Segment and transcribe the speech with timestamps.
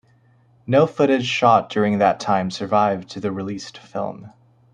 [0.65, 4.33] No footage shot during that time survived to the released film.